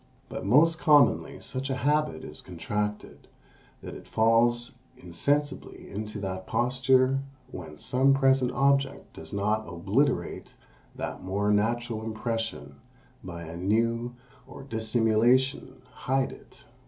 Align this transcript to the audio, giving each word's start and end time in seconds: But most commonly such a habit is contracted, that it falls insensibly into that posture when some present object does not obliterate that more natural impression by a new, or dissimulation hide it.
But 0.29 0.47
most 0.47 0.79
commonly 0.79 1.39
such 1.41 1.69
a 1.69 1.75
habit 1.75 2.23
is 2.23 2.41
contracted, 2.41 3.27
that 3.83 3.93
it 3.93 4.07
falls 4.07 4.71
insensibly 4.97 5.87
into 5.91 6.19
that 6.21 6.47
posture 6.47 7.19
when 7.51 7.77
some 7.77 8.11
present 8.15 8.49
object 8.53 9.13
does 9.13 9.31
not 9.31 9.69
obliterate 9.69 10.55
that 10.95 11.21
more 11.21 11.51
natural 11.51 12.03
impression 12.03 12.77
by 13.23 13.43
a 13.43 13.55
new, 13.55 14.15
or 14.47 14.63
dissimulation 14.63 15.83
hide 15.91 16.31
it. 16.31 16.63